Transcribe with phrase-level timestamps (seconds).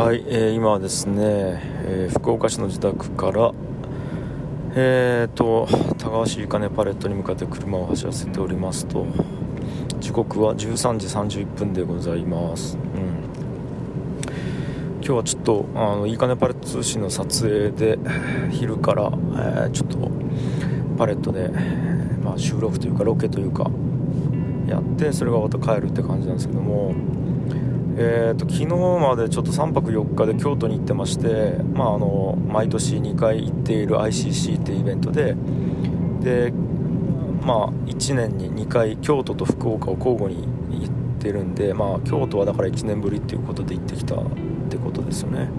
[0.00, 3.52] はい、えー今はですね、えー福岡市の自宅から
[4.74, 5.68] えーと
[5.98, 9.04] 田川市ゆかねパレットに向かって車を走らせておりますと
[10.00, 11.06] 時刻は13時
[11.42, 13.24] 31分でございます、うん、
[15.02, 17.98] 今日はちょっとあのいいかねパレット通信の撮影で
[18.52, 20.10] 昼から、えーちょっと
[20.96, 21.50] パレットで、
[22.24, 23.70] まあ、収録というかロケというか
[24.66, 26.94] やってそれが終わった帰るって感じなんですけども
[28.02, 35.36] えー、と昨日までちょっと3泊4日で京都に行ってまして、まあ、あの毎年2回行っている ICC っていうイベントで
[36.20, 36.50] で、
[37.42, 40.48] まあ、1年に2回京都と福岡を交互に
[40.80, 44.24] 行ってるんで、まあ、京都はだから1年ぶりっていうことで行ってきたっ
[44.70, 45.50] てことですよね、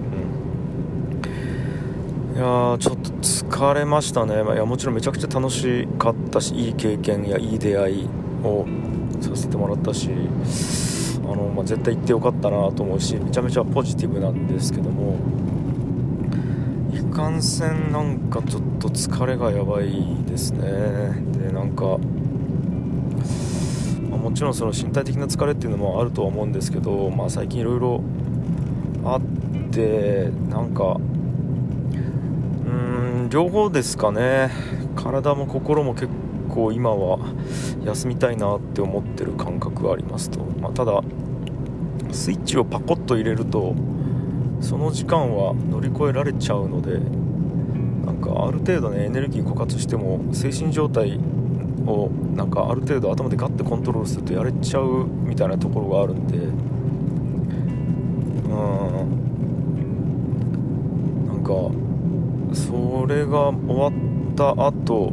[2.32, 8.08] うん、いやちょっと疲れましたね、まあ、いやもちろんめちゃくちゃ楽しかったしいい経験やいい出会い
[8.42, 8.66] を
[9.20, 10.10] させてもらったし
[11.36, 15.16] の、まあ、絶対行ってよかったなと思うしめちゃめちゃポジティブなんですけども
[16.92, 20.62] いかんせんなんかちょっと疲れがやばいですね。
[21.32, 21.98] でなんか、
[24.10, 28.02] まあもちろんその身体的な疲れっていうのもあるとは思うんですけど、まあ、最近いろいろ
[29.04, 29.20] あっ
[29.70, 30.98] てなんか
[32.66, 34.50] うん両方ですかね。
[34.96, 36.08] 体も心も結
[36.48, 37.18] 構今は
[37.84, 41.02] 休みたいなって思ってる感覚がありますと、まあ、ただ
[42.12, 43.74] スイッチをパコッと入れると
[44.60, 46.98] その時間は乗り越えられちゃうので
[48.06, 51.18] なんかある程度ねエネルギー枯渇しても精神状態
[51.86, 56.52] をなんかある程度頭でガッてコントロールするとやれちゃうみたいなところがあるんでう
[58.54, 58.56] ん
[61.26, 61.52] なんか
[62.54, 63.92] それが終わっ
[64.36, 65.10] た後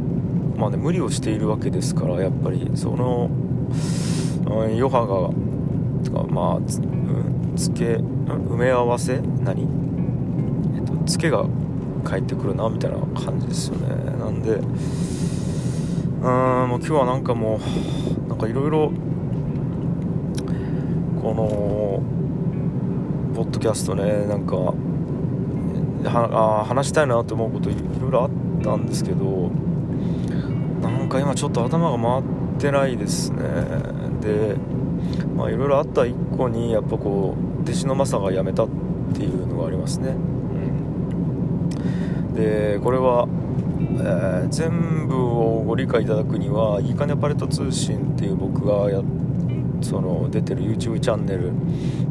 [0.56, 3.30] まあね無理をしているわけですからやっぱりその
[4.46, 5.30] うん余波が
[6.10, 9.20] とかまあつ,、うん、つけ埋め合わせ？
[9.42, 9.68] 何？
[10.76, 11.44] えっとつけが
[12.04, 13.88] 返ってくるなみたいな感じですよね。
[14.18, 17.58] なんでうーんもう今日はなんかも
[18.26, 18.92] うなんかいろいろ
[21.22, 22.02] この
[23.34, 24.74] ポッドキャストねなんかは
[26.62, 28.30] あ話したいなと思うこといろいろあっ
[28.62, 29.50] たんですけど
[30.82, 32.22] なんか今ちょっと頭が回っ
[32.58, 33.42] てないですね。
[34.20, 34.56] で
[35.36, 38.68] まあいろいろあった一個にやっぱこう弟子のマサが辞めたっ
[39.14, 40.12] ていうのがありますね、う
[42.32, 43.28] ん、でこれは、
[44.00, 49.02] えー全部をご理解いただくにはいいかねパレット通信っていう僕がや
[49.82, 51.52] その出てる YouTube チャンネル。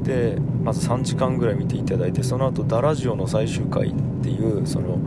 [0.04, 4.98] でまず3時間ぐらい見ていただいてその後ダラジオの最終回っていうその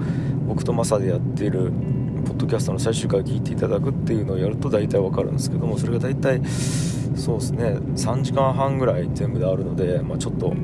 [0.46, 1.72] 僕とマサでやってる
[2.24, 6.40] ポッドキャストの最終回を聞いていただくっていうのをやると大体わかるんですけどもそれが大体
[7.14, 7.76] そうですね。
[7.94, 10.54] 3時間半ぐらい全部であるので、まあ、ちょっと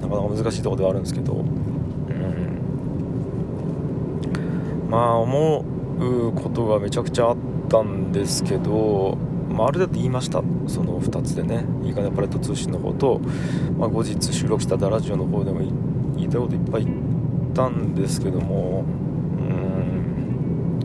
[0.00, 1.44] なかなか難しいところではあるんですけど、うん、
[4.90, 5.64] まあ思
[5.98, 7.36] うことがめちゃくちゃあっ
[7.68, 9.16] たんですけど、
[9.48, 10.42] まあ、ある程度言いました。
[10.66, 11.64] その2つでね。
[11.84, 13.20] いいかねパレット通信の方と、
[13.78, 15.60] まあ、後日収録したダラジオの方でも
[16.16, 16.96] 言いたいこといっぱい言っ
[17.54, 18.84] たんですけども
[19.38, 20.78] うん。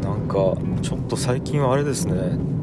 [0.00, 2.55] なんかちょっと最近はあれですね。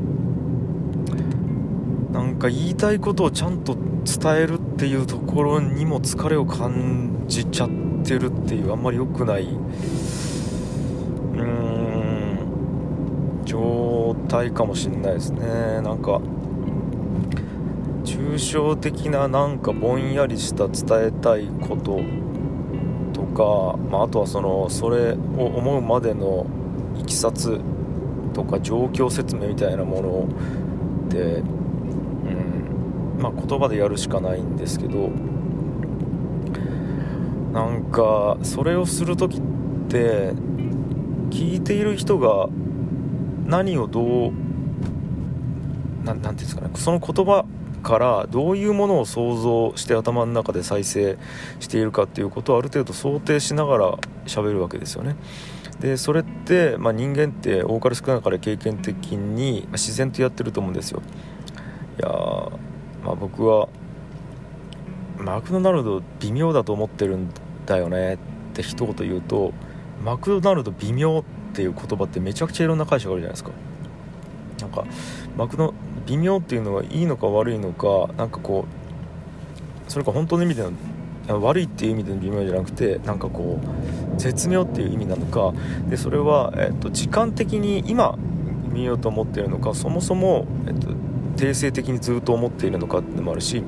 [2.43, 7.69] か言いたいことをちゃんと伝えるっていうところにも疲れを感じちゃっ
[8.03, 11.43] てるっていうあんまり良くないうー
[13.41, 15.45] ん状態かもしれないですね。
[15.81, 16.19] なんか
[18.03, 22.01] 抽象的ななんかぼんやりした伝えたいこと
[23.13, 25.15] とか、まあ、あとはそのそれを
[25.45, 26.45] 思うまでの
[26.99, 27.61] いきさつ
[28.33, 30.27] とか状況説明みたいなもの
[31.09, 31.41] で、
[33.23, 35.09] まあ、言葉でやるしかないんですけど
[37.53, 39.41] なんかそれをする時っ
[39.87, 40.33] て
[41.29, 42.49] 聞いている人が
[43.45, 44.33] 何をどう
[46.03, 47.45] ななんていうんですかねその言葉
[47.81, 51.17] からどういうものを想像して頭の中で再生
[51.61, 55.15] しているかっていうことをある程度想定しながら喋るわけですよね。
[55.79, 61.01] でそれって、まあ、人間って多かれ少なかれ経験的に自然とやってると思うんですよ。
[61.99, 62.09] いや、
[63.03, 63.67] まあ、僕は
[65.17, 67.29] マクドナルド微妙だと思ってるん
[67.65, 68.17] だよねっ
[68.53, 69.53] て一言言うと
[70.03, 73.51] マクドナルド微妙っていう言葉ってめちゃくちゃいろんな解釈あるじゃないですか。
[74.59, 74.85] なんか
[75.37, 75.73] マクド
[76.05, 78.65] 微妙っていうのはいいのか悪いのかなんかこ
[79.87, 85.53] うそれか本当の意味での悪いっていう意味での微妙じゃなくてなんかこう絶妙っていう意味なのか
[85.89, 88.17] でそれは、えっと、時間的に今
[88.69, 90.89] 見ようと思ってるのかそもそも、えっと、
[91.43, 93.63] 定性的にずっと思っているのかってのもあるし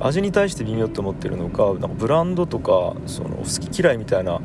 [0.00, 4.40] 味に対して微妙って思っているのかなんかブランドとかその好き嫌いみたいな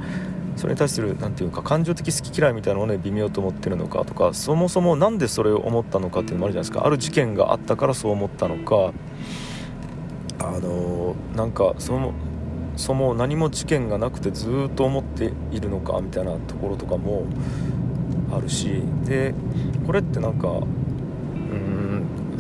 [0.55, 6.85] それに対する何て言うか感情的好き嫌いみたいなのをね微妙と思ってるのかとかそもそも何でそれを思ったのかっていうのもあるじゃないですか。
[6.85, 8.93] ある事件があったからそう思ったのか
[10.39, 12.13] あのなんかその
[12.75, 17.25] そも何も事件がなくてずっと思っているのかみたいなところとかも
[18.31, 19.33] あるしで
[19.85, 20.59] これってなんか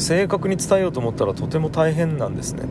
[0.03, 2.67] 正確に伝えようと思ったらとても大変なんですね。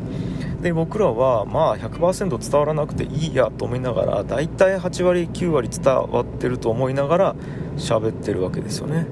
[0.61, 7.35] で僕らはまあ100%伝わらなくていいやと思いながらだいたい8割9割伝わってると思いながら
[7.77, 9.07] 喋ってるわけですよね。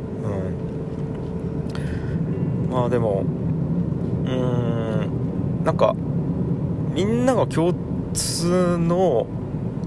[2.68, 2.70] うん。
[2.70, 3.24] まあでも
[4.24, 5.64] うーん。
[5.64, 5.94] なんか
[6.94, 7.74] みんなが共
[8.14, 9.26] 通の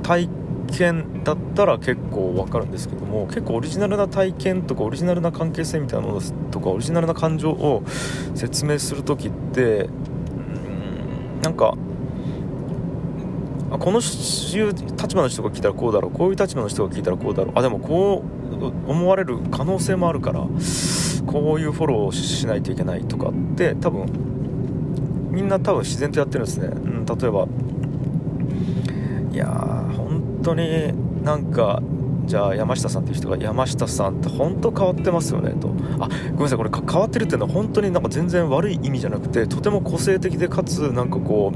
[0.01, 0.42] 体験
[0.77, 6.21] 験だったら結構わかるんですけども結構オリジナルな体験とかオリジナルな関係性みたいなもの
[6.51, 7.83] とかオリジナルな感情を
[8.35, 9.89] 説明する時ってう
[10.69, 11.75] んなんか
[13.79, 20.41] この立場の人が聞いたらこうだろうこういう立場の人が聞いたらこうだろうあでもこう思われる可能性もあるから
[21.25, 24.05] こういうフォローをしないといけないとかって多分
[25.31, 27.47] みんな多分自然とやってるんですね、うん、例えば
[29.31, 29.82] いや
[30.43, 30.93] 当に
[31.23, 31.81] なんか
[32.25, 35.69] じゃあ山下さんっていう人が山下さんって本当変わってますよねと。
[35.99, 41.51] あごめんなさいこれ変わってるっていうのは本当になんか全然悪い意味じゃなくてとても個性的でかつなんかこ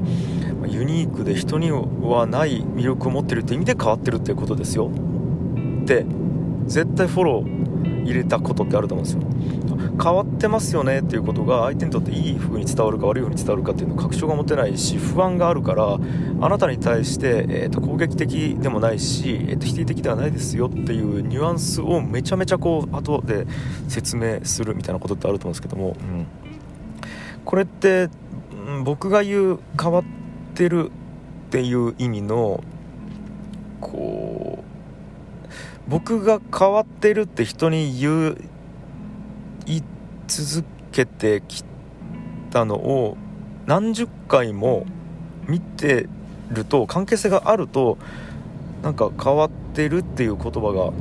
[0.64, 4.92] うユニークで人にはない魅力を持ってるって意味で変わってるっていうことですよ。
[5.84, 6.06] って
[6.66, 9.22] 絶対フォロー入れたことってあると思うんですよ。
[10.02, 15.98] 変わってますよねっていうことが相手にとっていい風に伝わるか悪い風に伝わるかっていうの確証が持てないし不安があるから
[16.42, 23.48] あなたに対して、えー、と攻撃的でもないし、えー、と否定的ではないですよっていうニュアンスをめちゃめちゃこう後で
[23.88, 26.28] 説明するみたいなことってあると思うんですけども、うん、
[27.44, 28.10] これって、
[28.68, 30.04] うん、僕が言う変わっ
[30.54, 30.92] てる
[31.48, 32.64] っていう意味の
[33.82, 34.68] こう
[35.90, 38.38] 僕が変わってるって人に言う
[39.68, 39.84] 言い
[40.28, 41.64] 続けてき
[42.50, 43.18] たのを
[43.66, 44.86] 何十回も
[45.48, 46.08] 見て
[46.50, 47.98] ると関係性があると
[48.82, 50.94] なんか変わってるっていう言葉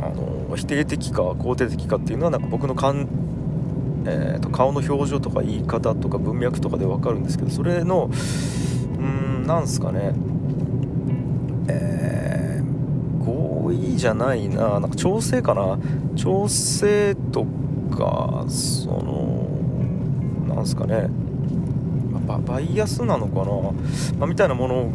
[0.00, 3.08] があの否定的か肯定的かっていうのはなんか僕のかん、
[4.06, 8.10] えーと、顔の表情とか言い方とか文脈とかで分かるんですけどそれの
[8.98, 10.12] うんなんすかね
[11.70, 14.80] えー、合意じゃないな。
[14.80, 15.78] なんか調整かな。
[16.16, 17.44] 調整と
[17.90, 19.46] かその
[20.54, 21.10] なんすかね。
[22.26, 23.50] ババイアスなのかな、
[24.18, 24.92] まあ、みたいなもの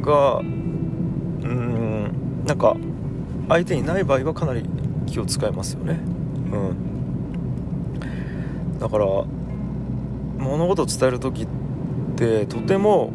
[0.00, 2.76] がうんなんか
[3.48, 4.64] 相手にない場合はかなり
[5.06, 6.00] 気を使いますよね。
[6.52, 6.88] うん。
[8.78, 9.04] だから
[10.38, 11.48] 物事を伝える時っ
[12.16, 13.10] てとても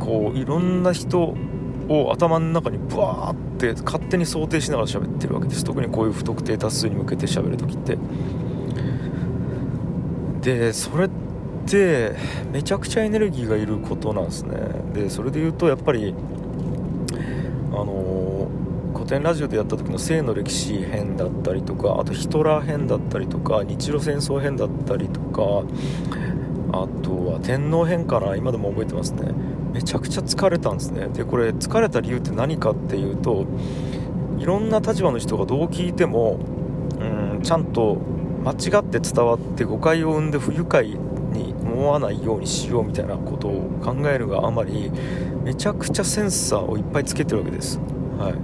[0.00, 1.36] こういろんな人
[1.88, 5.64] を頭の中にブワーって勝手に想定しながら喋ってるわけです。
[5.64, 7.98] 特にこういう不特定多数に向けて喋る時って。
[10.42, 11.10] でそれっ
[11.66, 12.12] て
[12.52, 14.56] めちゃくちゃエネルギーがいることなんですね。
[14.94, 16.14] でそれで言うとやっぱり
[17.72, 18.48] あの
[18.94, 25.64] 古典ラジオでやった時の性の歴史編だったりとかあとヒトラー編だったりとか日露戦争編だったりとか
[26.72, 29.32] あとは天皇編かな今でも覚えてますね。
[29.76, 31.08] めちゃくちゃ疲れたんですね。
[31.08, 33.44] でこれ疲れた理由って何かっていうと
[34.38, 36.38] いろんな立場の人がどう聞いても
[36.98, 37.04] う
[37.36, 37.98] んちゃんと
[38.42, 44.90] 間違って伝わって誤解を生んで不愉快に思わないようにしようみたいなことを考えるがあまり
[45.44, 47.78] めちゃくちゃセンサーをいっぱいつけてるわけです。
[48.18, 48.32] はい。
[48.32, 48.34] う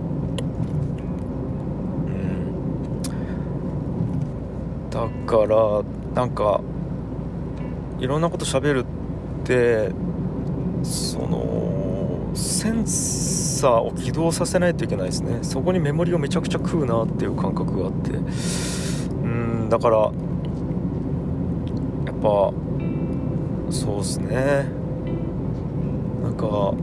[4.86, 4.90] ん。
[4.90, 5.82] だから
[6.14, 6.60] なんか
[8.00, 9.92] いろんなこと喋るって
[11.22, 15.38] そのセンサーを起動させないといけないですね。
[15.42, 18.10] そこにメモリをめちゃくちゃ食うなっていう感覚があって。
[18.10, 20.12] うんだからやっ
[22.20, 22.52] ぱ
[23.70, 24.66] そうですね。
[26.22, 26.74] なんかオ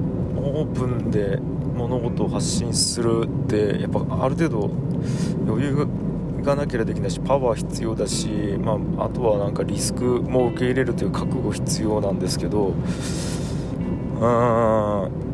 [0.64, 1.38] ープンで
[1.76, 4.72] 物事を発信するってやっぱある程度
[5.48, 5.88] 余裕
[6.44, 8.28] がなければできないしパワー必要だし、
[8.60, 12.74] まあ、あとはなんかリスクも受け入れるという覚悟必要なんですけど
[14.20, 14.28] う
[15.08, 15.30] ん。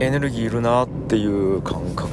[0.00, 2.10] エネルギーいるなっていう感覚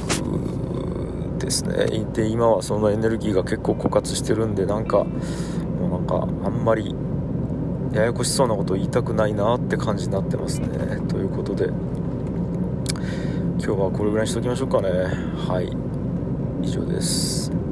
[1.38, 1.86] ですね。
[2.12, 6.94] で今はそのエネルギーが結構枯渇してるんでなんかもうなんかあんまり
[7.92, 10.68] ややこしそうなこと言いたくないなって感じになってますね。
[11.08, 11.66] ということで
[13.58, 14.88] 今日はこれぐらいにしときましょうかね。
[15.48, 15.70] はい。
[16.62, 17.63] 以上です。